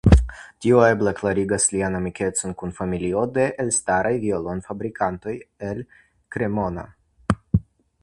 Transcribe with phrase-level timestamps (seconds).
[0.65, 5.39] Tio eble klarigas lian amikecon kun familio de elstaraj violonfabrikantoj
[5.71, 5.89] el
[6.35, 6.93] Cremona.